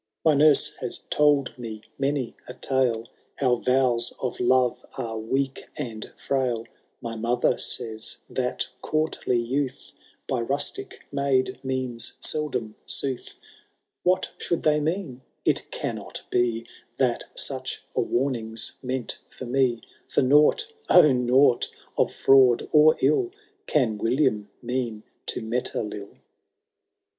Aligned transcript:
"My 0.25 0.33
nurse 0.33 0.69
has 0.79 1.05
told 1.11 1.55
me 1.59 1.83
many 1.99 2.35
a 2.47 2.55
tale. 2.55 3.07
How 3.35 3.57
vows 3.57 4.11
of 4.19 4.39
love 4.39 4.83
are 4.97 5.19
weak 5.19 5.65
and 5.75 6.11
firail; 6.17 6.65
My 7.01 7.15
mother 7.15 7.59
says 7.59 8.17
that 8.27 8.67
courtly 8.81 9.37
youth 9.39 9.91
By 10.27 10.41
rustic 10.41 11.01
maid 11.11 11.59
means 11.63 12.13
seldom 12.19 12.77
sooth. 12.87 13.35
Canto 13.35 13.35
If. 13.35 13.37
HAROLD 13.37 13.69
THK 13.69 13.73
DAUNTLX88. 13.75 14.05
135 14.05 14.05
What 14.05 14.31
should 14.41 14.61
they 14.63 14.79
mean? 14.79 15.21
it 15.45 15.71
cannot 15.71 16.21
be, 16.31 16.67
That 16.97 17.25
sueh 17.35 17.79
a 17.95 18.01
waming^s 18.01 18.71
meant 18.81 19.19
for 19.27 19.45
me, 19.45 19.83
For 20.09 20.23
nought— 20.23 20.65
oh 20.89 21.05
1 21.05 21.27
nought 21.27 21.69
of 21.95 22.11
fraud 22.11 22.67
or 22.71 22.97
ill 23.03 23.29
Can 23.67 23.99
William 23.99 24.49
mean 24.63 25.03
to 25.27 25.43
Metelill! 25.43 26.13
VII. 26.13 26.21